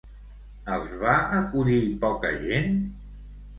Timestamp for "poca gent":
2.07-2.83